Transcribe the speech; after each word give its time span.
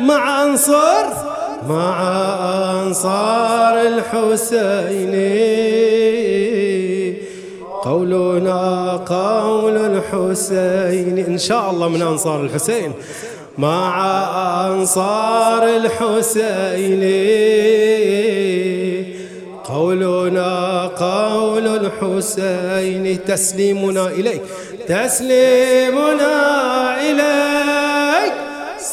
مع 0.00 0.42
أنصار 0.42 1.06
مع 1.68 2.02
أنصار 2.82 3.80
الحسين. 3.80 5.14
قولنا 7.82 8.96
قول 8.96 9.76
الحسين 9.76 11.18
إن 11.28 11.38
شاء 11.38 11.70
الله 11.70 11.88
من 11.88 12.02
أنصار 12.02 12.40
الحسين. 12.40 12.92
مع 13.58 14.02
أنصار 14.66 15.64
الحسين. 15.64 17.02
قولنا 19.64 20.86
قول 20.86 21.66
الحسين 21.66 23.24
تسليمنا 23.24 24.06
إليك 24.06 24.42
تسليمنا 24.88 26.59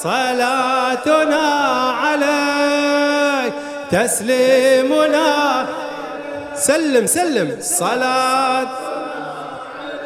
صلاتنا 0.03 1.45
عليك. 2.01 3.53
تسليمنا. 3.91 5.65
سلم 6.55 7.05
سلم. 7.05 7.57
صلاة 7.61 8.67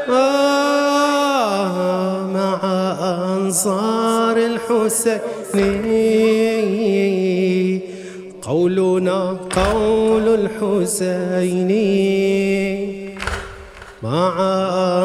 آه 0.10 1.72
مع 2.34 2.60
أنصار 3.34 4.38
الحسين 4.38 5.32
قولنا 8.42 9.38
قول 9.56 10.28
الحسين 10.28 11.72
مع 14.04 14.34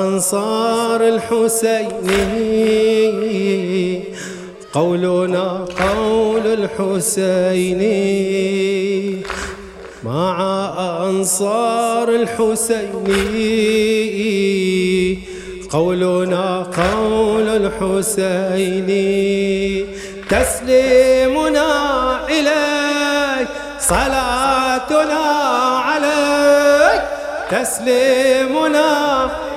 أنصار 0.05 1.01
الحسين 1.09 2.07
قولنا 4.77 5.65
قول 5.81 6.47
الحسين. 6.47 7.83
مع 10.05 10.37
أنصار 11.03 12.09
الحسين. 12.09 12.93
قولنا 15.71 16.63
قول 16.63 17.49
الحسين. 17.49 18.89
تسليمنا 20.31 21.71
إليك 22.29 23.49
صلاتنا 23.81 25.25
عليك. 25.89 27.03
تسليمنا 27.51 28.91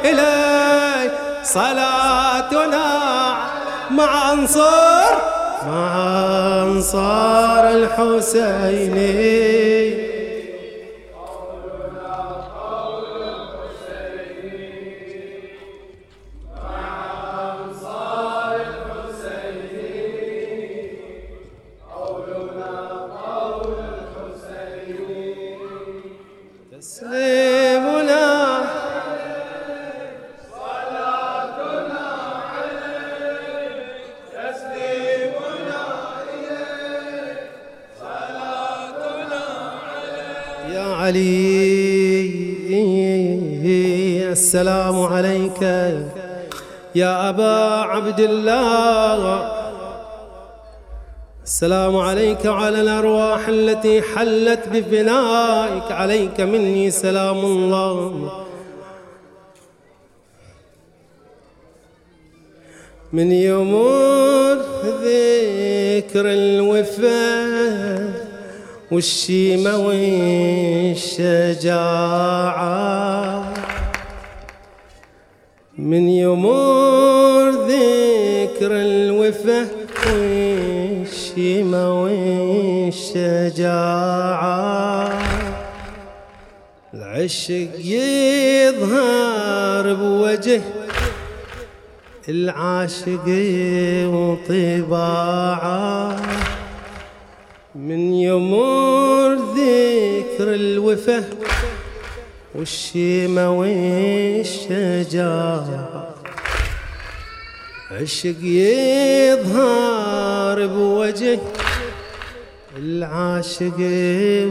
إليك 0.05 1.11
صلاتنا 1.43 3.09
مع 3.91 4.33
أنصار 4.33 5.21
مع 5.67 6.63
أنصار 6.63 7.69
الحسين. 7.69 8.99
علي. 41.09 42.29
السلام 44.31 44.97
عليك 45.01 45.61
يا 46.95 47.29
أبا 47.29 47.57
عبد 47.93 48.19
الله 48.19 49.21
السلام 51.43 51.97
عليك 51.97 52.45
وعلى 52.45 52.81
الأرواح 52.81 53.47
التي 53.47 54.01
حلت 54.01 54.63
بفنائك. 54.73 55.91
عليك 55.91 56.41
مني 56.41 56.91
سلام 56.91 57.37
الله. 57.45 58.31
من 63.13 63.31
يمر 63.31 64.57
ذكر 65.01 66.25
الوفاه 66.25 67.58
والشيمة 68.91 69.77
والشجاعة. 69.77 71.13
من 75.77 76.09
يمر 76.09 77.49
ذكر 77.49 78.71
الوفا 78.71 79.67
والشيمة 80.07 82.03
والشجاعة. 82.03 83.49
العشق 86.93 87.69
يظهر 87.85 89.93
بوجه 89.93 90.61
العاشق 92.29 93.27
وطباعه. 94.13 96.15
من 97.89 98.13
يمر 98.13 99.33
ذكر 99.33 100.47
الوفا 100.53 101.23
والشيمة 102.55 103.59
والشجاع 103.59 105.23
عشق 107.91 108.35
يظهر 108.43 109.87
بوجه 110.67 111.39
العاشق 112.77 113.79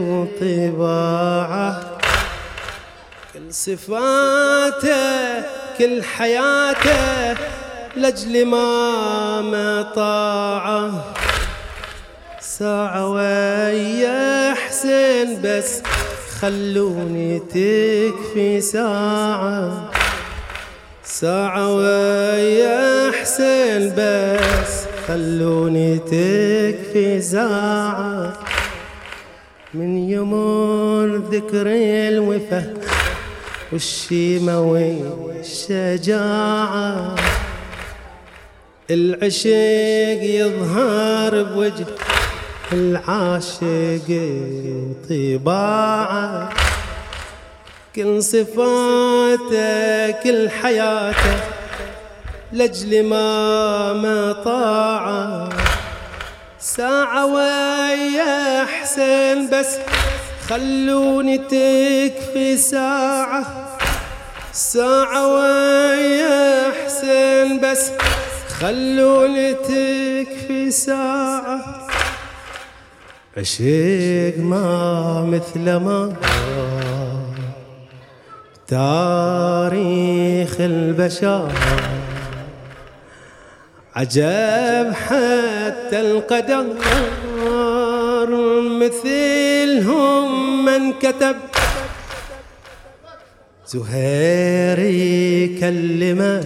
وطباعه. 0.01 1.97
كل 3.33 3.53
صفاته 3.53 5.41
كل 5.77 6.03
حياته 6.03 7.37
لجل 7.95 8.45
ما 8.45 9.41
مطاعه 9.41 11.28
ساعة 12.59 13.09
ويا 13.09 14.53
حسين 14.53 15.41
بس 15.43 15.81
خلوني 16.39 17.39
تكفي 17.39 18.61
ساعة. 18.61 19.91
ساعة 21.03 21.75
ويا 21.75 23.11
حسين 23.11 23.93
بس 23.97 24.85
خلوني 25.07 25.97
تكفي 25.99 27.21
ساعة. 27.21 28.33
من 29.73 30.09
يمر 30.09 31.15
ذكر 31.31 31.67
الوفا 32.07 32.73
والشيمة 33.71 34.61
والشجاعة. 35.29 37.15
العشق 38.91 40.23
يظهر 40.23 41.43
بوجه 41.43 41.85
العاشق 42.73 44.09
طباعه 45.09 46.49
كل 47.95 48.23
صفاته 48.23 50.11
كل 50.11 50.49
حياته 50.49 51.39
لجل 52.53 53.03
ما 53.05 53.93
مطاعه 53.93 55.49
ساعة 56.59 57.25
ويا 57.25 58.65
حسين 58.65 59.49
بس 59.49 59.77
خلوني 60.49 61.37
تكفي 61.37 62.57
ساعة. 62.57 63.45
ساعة 64.53 65.33
ويا 65.33 66.71
حسين 66.85 67.59
بس 67.59 67.91
خلوني 68.59 69.53
تكفي 69.53 70.71
ساعة. 70.71 71.78
عشق 73.37 74.37
ما 74.37 75.21
مثل 75.25 75.75
ما 75.75 76.13
تاريخ 78.67 80.55
البشر. 80.59 81.51
عجب 83.95 84.93
حتى 84.93 86.01
القدر 86.01 86.65
مثلهم 88.81 90.65
من 90.65 90.93
كتب. 90.93 91.35
زهير 93.67 94.79
يكلمه. 95.49 96.43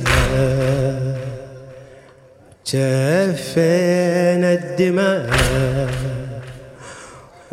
جفينا 2.67 4.53
الدماء. 4.53 5.29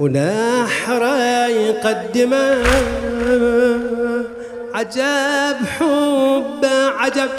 ونحره 0.00 1.46
يقدمه 1.46 2.64
عجب 4.74 5.56
حب 5.78 6.64
عجب. 6.98 7.30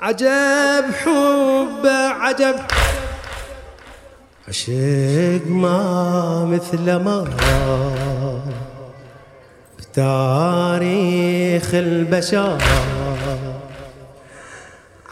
عجب 0.00 0.84
حب 1.04 1.86
عجب. 2.20 2.56
عشق 4.48 5.44
ما 5.46 6.44
مثل 6.44 6.96
ما 6.96 7.24
بتاريخ 9.78 11.68
البشر. 11.74 12.58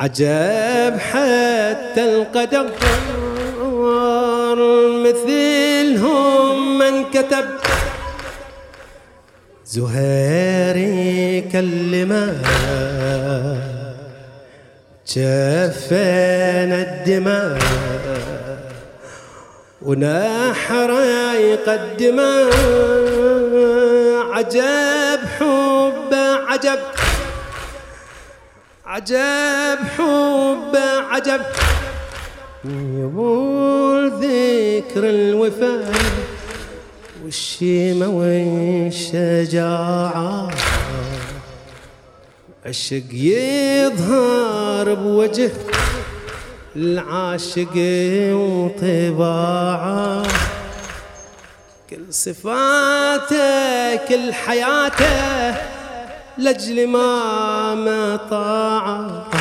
عجب 0.00 0.98
حتى 0.98 2.02
القدر. 2.16 2.66
مثلهم 5.04 6.78
من 6.78 7.04
كتب. 7.04 7.44
زهيري 9.66 11.40
كلمه 11.52 12.36
جفينا 15.08 16.78
الدماء 16.82 17.58
ونحره 19.82 21.32
يقدمه. 21.34 22.50
عجب 24.32 25.20
حب 25.38 26.14
عجب 26.48 26.78
عجب 28.86 29.78
حب 29.96 30.76
عجب. 31.10 31.42
يقول 32.64 34.10
ذكر 34.10 35.10
الوفاء 35.10 35.92
والشيمة 37.24 38.08
والشجاعة. 38.88 40.48
عشق 42.66 43.02
يظهر 43.12 44.94
بوجه 44.94 45.50
العاشق 46.76 47.76
وطباعه. 48.32 50.22
كل 51.90 52.04
صفاته 52.10 53.96
كل 53.96 54.32
حياته 54.32 55.54
لجل 56.38 56.86
ما 56.88 57.74
مطاعه 57.74 59.31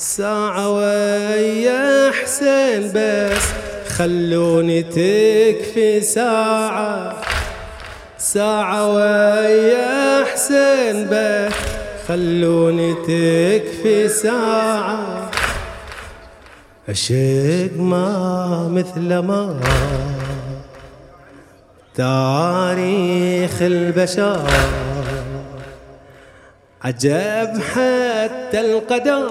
ساعة 0.00 0.70
ويا 0.70 2.10
حسين 2.10 2.92
بس 2.94 3.42
خلوني 3.88 4.82
تكفي 4.82 6.00
ساعة. 6.00 7.16
ساعة 8.18 8.94
ويا 8.94 10.24
حسين 10.24 11.08
بس 11.10 11.52
خلوني 12.08 12.94
تكفي 12.94 14.08
ساعة. 14.08 15.30
عشق 16.88 17.76
ما 17.76 18.68
مثل 18.68 19.18
ما 19.18 19.60
تاريخ 21.94 23.62
البشر. 23.62 24.40
عجب 26.84 27.60
حتى 27.72 28.60
القدر. 28.60 29.30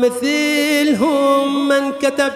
مثلهم 0.00 1.68
من 1.68 1.92
كتب. 1.92 2.32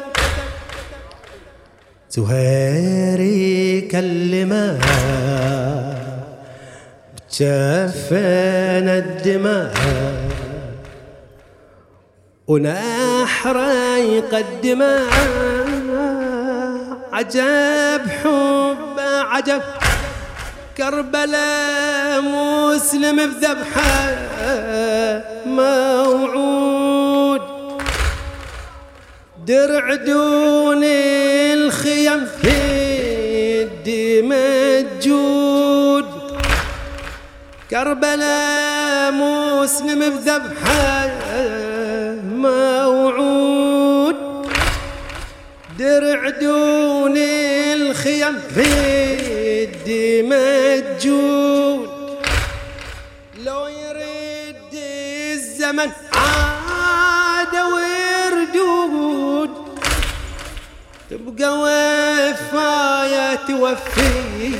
زهيري 2.10 3.80
كلمة 3.80 4.78
جفنا 7.32 8.98
الدماء. 8.98 9.74
ونحره 12.46 13.96
يقدمه 13.96 15.00
عجب 17.12 18.02
حب 18.22 18.96
عجب. 19.32 19.62
كربلاء 20.76 22.20
مسلم 22.20 23.16
بذبحه. 23.16 24.14
موعود 25.46 26.75
درع 29.46 29.94
دون 29.94 30.84
الخيم 30.84 32.26
في 32.42 32.56
الدمجود 34.66 36.06
كربلاء 37.70 39.12
مسلم 39.12 40.00
بذبحة 40.10 41.10
موعود. 42.24 44.16
درع 45.78 46.28
دون 46.30 47.16
الخيم 47.16 48.38
في 48.54 48.66
الدمجود 50.26 51.90
لو 53.44 53.66
يرد 53.66 54.74
الزمن 55.32 55.90
تبقى 61.10 61.58
وفايا 61.58 63.34
توفي 63.34 64.52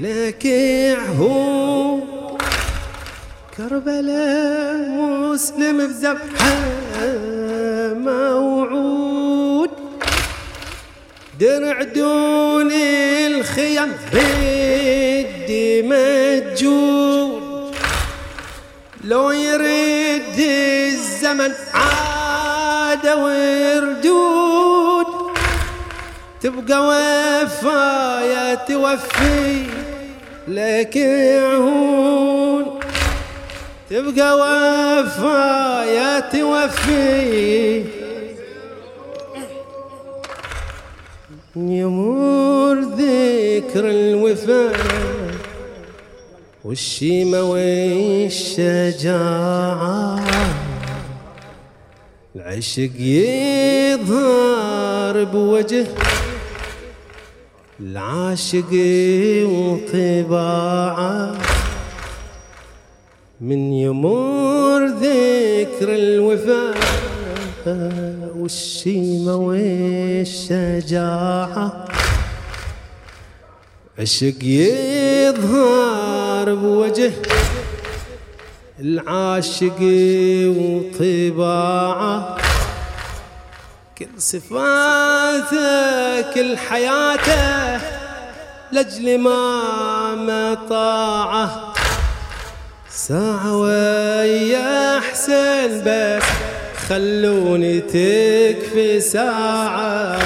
لك 0.00 0.46
عهود 0.98 2.42
كربلاء 3.56 4.76
مسلم 5.32 5.78
بذبحة 5.86 6.56
موعود. 7.94 9.70
درع 11.40 11.82
دون 11.82 12.72
الخيم 13.26 13.92
بدي 14.12 15.82
مجود. 15.82 17.42
لو 19.04 19.30
يرد 19.30 20.38
الزمن 20.38 21.52
عاد 21.74 23.06
وردود 23.06 24.35
تبقى 26.46 26.78
وفايا 26.88 28.54
توفي 28.54 29.66
لك 30.48 30.96
عهود 31.42 32.66
تبقى 33.90 34.30
وفايا 34.36 36.20
توفي. 36.20 37.84
يمر 41.56 42.80
ذكر 42.80 43.84
الوفاء 43.90 44.76
والشيمة 46.64 47.42
والشجاعة. 47.42 48.86
العشق 52.36 52.90
يظهر 53.00 54.36
بوجه 55.24 55.86
العاشق 57.80 58.72
وطباعه. 59.52 61.36
من 63.40 63.72
يمر 63.72 64.86
ذكر 64.86 65.94
الوفاء 65.94 66.76
والشيمة 68.36 69.36
والشجاعة. 69.36 70.86
عشق 73.98 74.44
يظهر 74.44 76.54
بوجه 76.54 77.12
العاشق 78.80 79.80
وطباعه. 80.58 82.36
كل 84.16 84.22
صفاته 84.22 86.20
كل 86.34 86.58
حياته 86.58 87.80
لجل 88.72 89.18
ما 89.18 90.14
مطاعة. 90.14 91.74
ساعة 92.90 93.56
ويا 93.56 95.00
حسين 95.00 95.82
بس 95.86 96.22
خلوني 96.88 97.80
تكفي 97.80 99.00
ساعة. 99.00 100.18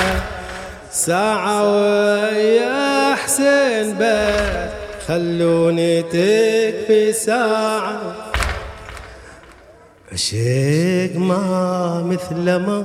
ساعة 0.92 1.72
ويا 1.72 3.14
حسين 3.14 3.98
بس 3.98 4.70
خلوني 5.08 6.02
تكفي 6.02 7.12
ساعة. 7.12 8.00
عشق 10.12 11.16
ما 11.16 12.02
مثل 12.06 12.56
ما 12.56 12.84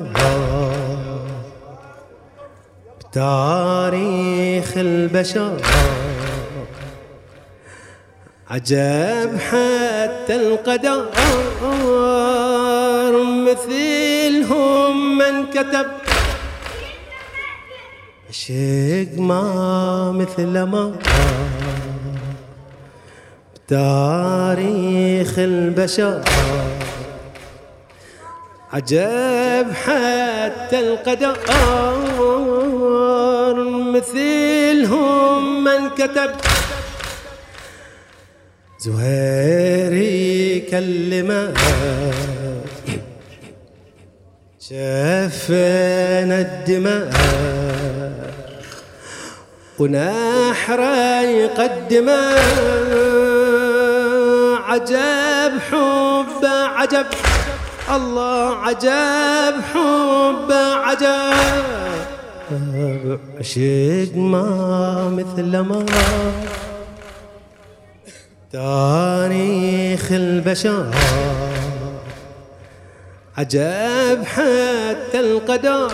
بتاريخ 3.15 4.77
البشر. 4.77 5.57
عجب 8.49 9.37
حتى 9.39 10.35
القدر. 10.35 11.05
مثلهم 13.47 15.17
من 15.17 15.45
كتب. 15.45 15.87
عشق 18.29 19.11
ما 19.17 20.11
مثل 20.11 20.63
ما. 20.63 20.95
بتاريخ 23.55 25.39
البشر. 25.39 26.21
عجب 28.73 29.67
حتى 29.73 30.79
القدر. 30.79 31.37
مثلهم 33.93 35.63
من 35.63 35.89
كتب. 35.89 36.31
زهيري 38.79 40.59
كلمة 40.59 41.53
شفنا 44.59 46.39
الدماء. 46.41 47.09
ونحره 49.79 51.21
يقدمه 51.21 52.35
عجب 54.67 55.53
حب 55.71 56.45
عجب. 56.45 57.05
الله 57.95 58.57
عجب 58.57 59.55
حب 59.73 60.51
عجب. 60.85 62.14
عشق 63.39 64.15
ما 64.15 65.09
مثل 65.09 65.57
ما 65.57 65.85
تاريخ 68.51 70.11
البشر. 70.11 70.85
عجب 73.37 74.23
حتى 74.25 75.19
القدر 75.19 75.91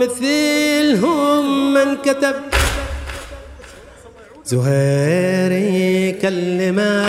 مثلهم 0.00 1.74
من 1.74 1.96
كتب. 1.96 2.34
زهيري 4.44 6.12
كلمه 6.12 7.06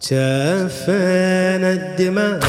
شفنا 0.00 1.72
الدماء. 1.72 2.40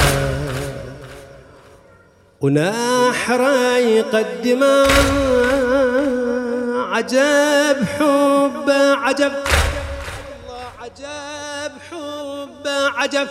ونحره 2.42 3.78
يقدمه 3.78 4.88
عجب 6.94 7.78
حب 7.98 8.70
عجب. 9.04 9.32
الله 9.32 10.66
عجب 10.82 11.72
حب 11.90 12.66
عجب. 12.98 13.28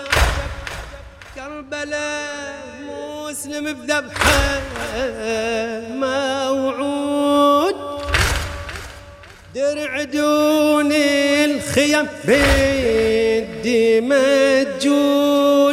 كربلاء 1.34 2.64
مسلم 2.88 3.64
بذبحه 3.72 4.60
موعود 6.02 7.76
درع 9.54 10.02
دون 10.02 10.92
الخيم 10.92 12.06
بدي 12.24 14.00
مجود. 14.00 15.65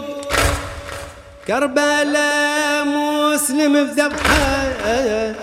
كربلاء 1.48 2.86
مسلم 2.86 3.74
بذبحه 3.84 5.34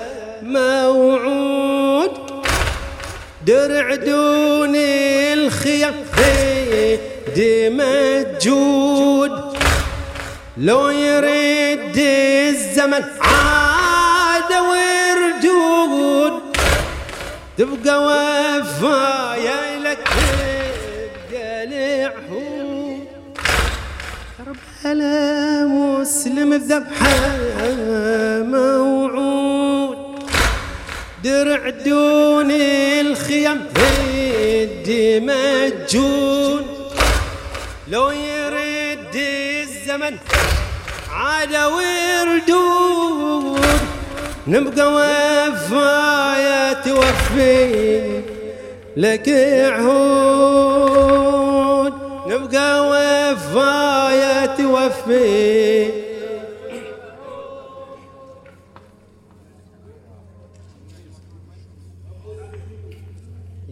موعود. 0.42 2.10
درع 3.46 3.94
دون 3.94 4.76
الخيم 4.76 5.94
بدي 6.16 7.70
مجود 7.70 9.32
لو 10.56 10.88
يرد 10.88 11.98
الزمن 12.48 13.04
عاد 13.20 14.52
وردود. 14.70 16.34
تبقى 17.58 17.96
وفايا 18.04 19.19
كربلاء 24.82 25.66
مسلم 25.66 26.58
بذبحه 26.58 27.38
موعود. 28.42 29.96
درع 31.24 31.68
دون 31.68 32.50
الخيم 33.00 33.60
بدي 33.74 35.20
مجون 35.20 36.66
لو 37.88 38.10
يرد 38.10 39.14
الزمن 39.14 40.16
عاد 41.12 41.56
وردود 41.56 42.60
نبقى 44.46 44.92
وفايا 44.92 46.72
توفي 46.72 48.22
لك 48.96 49.28
عهود. 49.72 51.29
نبقى 52.30 52.88
وفايا 52.88 54.46
توفي 54.46 55.90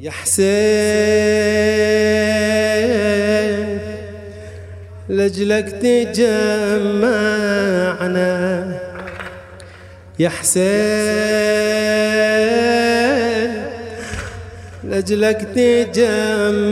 يا 0.00 0.10
حسين 0.10 0.48
لجلك 5.08 5.68
تجمعنا. 5.68 6.78
يا 10.18 10.28
حسين 10.28 10.68
لجلك 14.84 15.40
تجمعنا. 15.94 16.68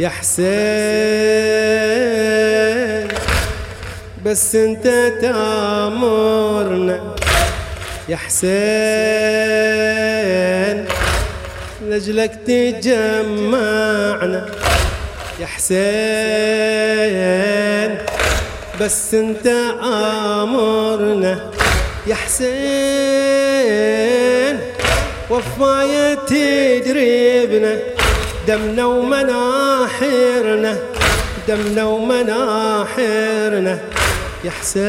يا 0.00 0.08
حسين. 0.08 0.44
بس 4.24 4.54
انت 4.54 5.12
تأمرنا 5.20 7.14
يا 8.08 8.16
حسين. 8.16 8.54
لجلك 11.82 12.34
تجمعنا 12.46 14.46
يا 15.40 15.46
حسين. 15.46 15.74
بس 18.80 19.14
انت 19.14 19.46
أمرنا 20.42 21.50
يا 22.06 22.14
حسين. 22.14 22.44
وفاية 25.30 26.14
تدريبنا 26.14 27.78
دمنا 28.48 28.84
ومناحرنا 28.86 30.76
دمنا 31.48 31.84
ومناحرنا 31.84 33.78
يا 34.44 34.50
حسين 34.50 34.84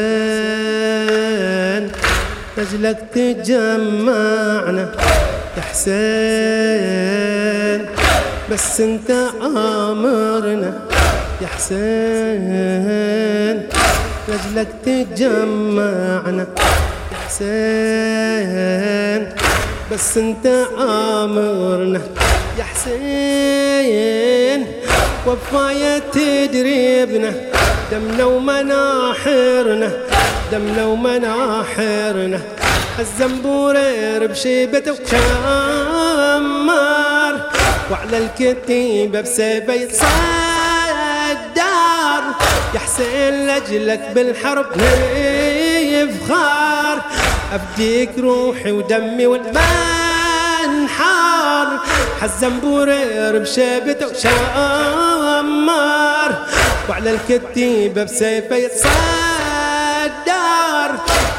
لجلك 2.58 2.98
تجمعنا. 3.14 4.92
يا 5.56 5.62
حسين 5.70 5.96
بس 8.50 8.80
انت 8.80 9.10
آمرنا. 9.42 10.72
يا 11.42 11.46
حسين 11.46 12.48
لجلك 14.28 14.68
تجمعنا. 14.84 16.46
يا 17.12 17.18
حسين 17.26 19.22
بس 19.92 20.16
انت 20.18 20.46
آمرنا. 20.78 22.00
يا 22.58 22.64
حسين 22.64 24.60
وفاية 25.26 25.98
تدريبنا 25.98 27.32
دمنا 27.90 28.24
ومناحرنا 28.24 29.90
دمنا 30.52 30.84
ومناحرنا. 30.86 32.40
الزنبورير 32.98 34.26
بشيبته 34.26 34.92
وشمار 34.92 36.14
وعلى 37.90 38.18
الكتيبة 38.18 39.20
بسيبه 39.20 39.74
يتصدر. 39.74 40.06
يا 42.74 42.78
حسين 42.78 43.46
لجلك 43.46 44.10
بالحرب 44.14 44.66
نفخار 45.92 47.02
أفديك 47.52 48.18
روحي 48.18 48.72
ودمي 48.72 49.26
والمان 49.26 49.95
انحار 52.16 52.28
حزنبور 52.28 52.88
بشيبته 53.38 54.06
وشامر 54.06 55.66
وعلى 56.88 57.10
الكتيبة 57.10 58.04
بسيفة 58.04 58.56
يتصدر. 58.56 58.90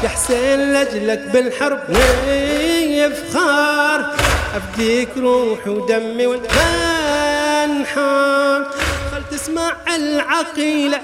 يا 0.02 0.08
حسين 0.08 0.72
لجلك 0.74 1.22
بالحرب 1.32 1.80
يفخر 2.80 4.06
أفديك 4.56 5.08
روحي 5.16 5.70
ودمي 5.70 6.26
والأنحار 6.26 7.50
خل 9.12 9.22
تسمع 9.30 9.72
العقيلة 9.96 11.00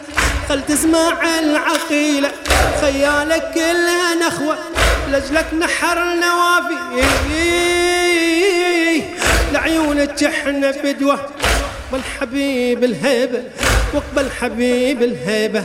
خل 0.49 0.62
تسمع 0.66 1.38
العقيلة. 1.38 2.31
خيالك 2.81 3.50
كلها 3.54 4.14
نخوة 4.14 4.57
لجلك 5.09 5.54
نحر 5.54 6.02
النوافي 6.02 6.75
لعيونك 9.55 10.25
إحنا 10.25 10.73
فدوة 10.73 11.27
والحبيب 11.93 12.85
الهيبة؟ 12.85 13.43
وقبل 13.95 14.31
حبيب 14.41 15.03
الهيبة. 15.03 15.65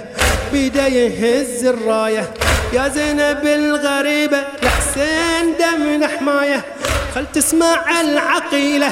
بيده 0.52 0.88
يهز 0.88 1.66
الراية. 1.66 2.34
يا 2.74 2.88
زينب 2.88 3.46
الغريبة 3.46 4.44
لحسين 4.64 5.56
دم 5.60 6.08
حماية 6.08 6.66
خل 7.16 7.26
تسمع 7.34 8.02
العقيلة 8.02 8.92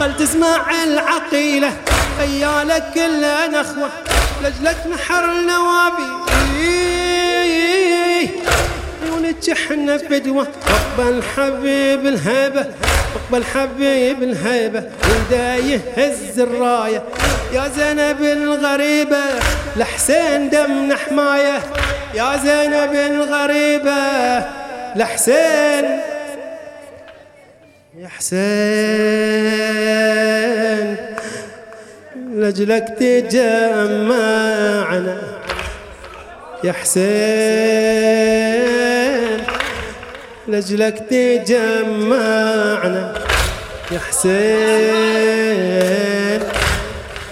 خل 0.00 0.16
تسمع 0.16 0.84
العقيلة. 0.84 1.72
خيالك 2.18 2.84
كله 2.94 3.46
نخوة. 3.46 3.88
لجلك 4.42 4.78
نحر 4.92 5.24
النوابي. 5.24 6.35
إحنا 9.52 9.98
فدوة 9.98 10.46
اقبل 10.66 11.22
حبيب 11.36 12.06
الهيبة 12.06 12.66
اقبل 13.16 13.44
حبيب 13.44 14.22
الهيبة. 14.22 14.82
ودا 15.04 15.56
يهز 15.56 16.40
الراية. 16.40 17.02
يا 17.52 17.68
زينب 17.76 18.20
الغريبة 18.22 19.24
لحسين 19.76 20.50
دمنا 20.50 20.96
حماية. 20.96 21.62
يا 22.14 22.36
زينب 22.36 22.94
الغريبة 22.94 24.44
لحسين. 24.96 25.84
يا 27.98 28.08
حسين 28.08 28.36
لجلك 32.34 32.88
تجمعنا. 32.98 34.16
يا 36.64 36.72
حسين. 36.72 38.55
لجلك 40.48 40.98
تجمعنا 41.10 43.04
يا 43.92 43.98
حسين. 43.98 44.36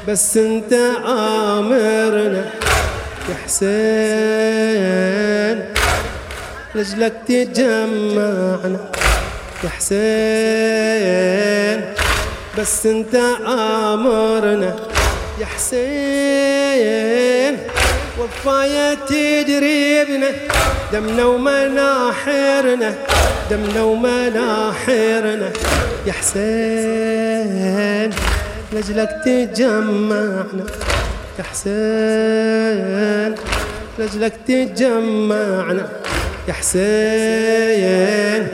بس 0.08 0.36
انت 0.36 0.72
امرنا 1.06 2.44
يا 3.28 3.34
حسين. 3.44 3.64
لجلك 6.74 7.14
تجمعنا 7.28 8.80
يا 9.64 9.68
حسين. 9.68 11.14
بس 12.58 12.86
انت 12.86 13.14
امرنا 13.46 14.76
يا 15.40 15.46
حسين. 15.46 16.34
وفاية 18.24 18.94
تدريبنا. 18.94 20.30
دمنا 20.92 21.24
ومناحرنا 21.24 22.94
دمنا 23.50 23.82
ومناحرنا 23.82 25.50
يا 26.06 26.12
حسين 26.12 28.10
لجلك 28.72 29.10
تجمعنا. 29.24 30.64
يا 31.38 31.44
حسين 31.44 33.34
لجلك 33.98 34.34
تجمعنا. 34.48 35.88
يا 36.48 36.52
حسين 36.52 38.48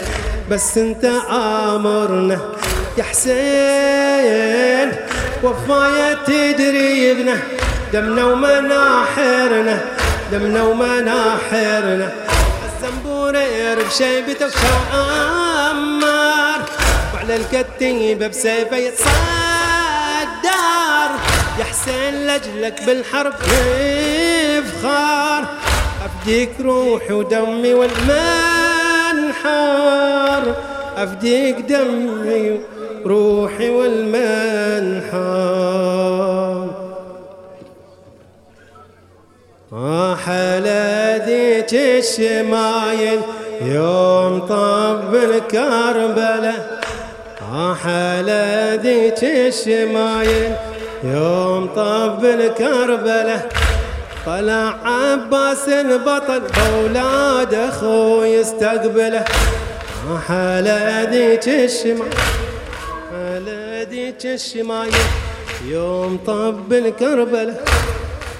بس 0.50 0.78
انت 0.78 1.04
آمرنا. 1.30 2.40
يا 2.98 3.02
حسين 3.02 4.92
وفاية 5.42 6.14
تدريبنا. 6.26 7.36
دمنا 7.92 8.24
ومناحرنا 8.24 9.80
دمنا 10.32 10.62
ومناحرنا 10.62 12.12
الزنبور 12.66 13.32
بشيبته 13.84 14.46
وشامر 14.46 16.00
وعلى 17.14 17.36
الكتيبة 17.36 18.26
بسيفه 18.26 18.76
يتصدر. 18.76 19.10
يا 21.58 21.64
حسين 21.64 22.26
لجلك 22.26 22.82
بالحرب 22.86 23.34
يفخر 24.58 25.44
أفديك 26.04 26.50
روحي 26.60 27.12
ودمي 27.12 27.74
والمنحر 27.74 28.14
أفديك 30.96 31.56
دمي 31.56 32.60
روحي 33.06 33.70
والمنحر 33.70 34.39
الشمايل 42.00 43.20
يوم 43.62 44.40
طب 44.40 45.14
الكربلة 45.14 46.54
على 47.52 48.78
ذيك 48.82 49.24
الشمايل. 49.24 50.52
يوم 51.04 51.66
طب 51.76 52.24
الكربلة 52.24 53.38
طلع 54.26 54.74
عباس 54.84 55.68
البطل 55.68 56.40
بولاد 56.40 57.54
أخوي 57.54 58.28
يستقبله 58.28 59.24
على 60.30 61.08
ذيك 61.10 61.48
الشمايل 61.48 62.14
على 63.14 63.86
ذيك 63.90 64.26
الشمايل. 64.26 64.92
يوم 65.68 66.18
طب 66.26 66.72
الكربلة 66.72 67.54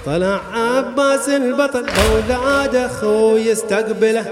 طلع 0.05 0.39
عباس 0.53 1.29
البطل 1.29 1.85
بولاد 1.85 2.75
أخوي 2.75 3.41
يستقبله. 3.41 4.25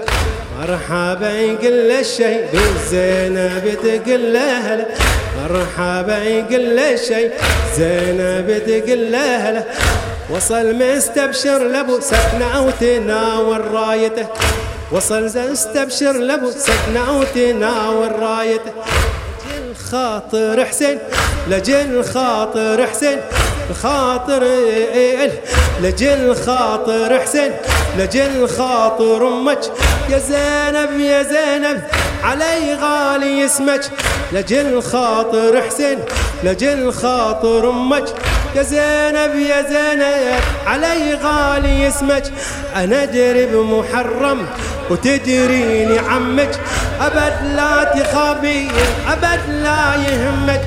مرحبا 0.60 1.30
يقول 1.30 1.88
له 1.88 2.00
الشي 2.00 2.34
زينب 2.90 3.78
تقول 3.82 4.32
له 4.32 4.58
هلا. 4.58 4.86
مرحبا 5.42 6.18
يقول 6.18 6.76
له 6.76 6.92
الشي 6.94 7.28
زينب 7.76 8.62
تقول 8.66 9.12
له 9.12 9.36
هلا. 9.36 9.64
وصل 10.30 10.74
مستبشر 10.74 11.58
لأبو 11.58 12.00
سكنة 12.00 12.66
وتناول 12.66 13.70
رايته. 13.70 14.26
وصل 14.92 15.50
مستبشر 15.50 16.12
لأبو 16.12 16.50
سكنة 16.50 17.18
وتناول 17.18 18.12
رايته. 18.18 18.72
لجل 19.46 19.74
خاطر 19.90 20.64
حسين 20.64 20.98
لجل 21.48 22.04
خاطر 22.04 22.86
حسين. 22.86 23.18
خاطر 23.74 24.44
لجل 25.80 26.36
خاطر 26.46 27.20
حسين 27.20 27.52
لجل 27.98 28.48
خاطر 28.48 29.28
أمك. 29.28 29.60
يا 30.08 30.18
زينب 30.18 31.00
يا 31.00 31.22
زينب 31.22 31.82
علي 32.24 32.74
غالي 32.74 33.44
اسمك. 33.44 33.80
لجل 34.32 34.82
خاطر 34.82 35.62
حسين 35.62 35.98
لجل 36.44 36.92
خاطر 36.92 37.70
أمك. 37.70 38.04
يا 38.56 38.62
زينب 38.62 39.34
يا 39.38 39.62
زينب 39.62 40.40
علي 40.66 41.14
غالي 41.14 41.88
اسمك. 41.88 42.32
أنا 42.76 43.02
ادري 43.02 43.46
بمحرم 43.46 44.46
وتدريني 44.90 45.98
عمك 45.98 46.60
أبد 47.00 47.34
لا 47.56 47.84
تخافي 47.84 48.68
أبد 49.08 49.40
لا 49.48 49.94
يهمك. 49.94 50.60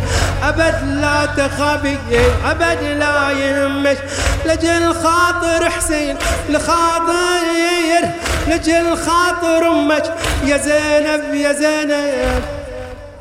أبد 0.49 0.75
لا 1.01 1.25
تخافي 1.37 1.97
أبد 2.45 2.83
لا 2.83 3.31
يهمك. 3.31 3.97
لجل 4.45 4.93
خاطر 4.93 5.69
حسين 5.69 6.17
لخاطر 6.49 8.03
لجل 8.47 8.97
خاطر 8.97 9.71
أمك. 9.71 10.13
يا 10.45 10.57
زينب 10.57 11.33
يا 11.33 11.51
زينب 11.53 12.43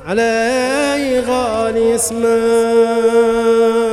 علي 0.09 1.21
غالي 1.29 1.95
اسمك. 1.95 3.92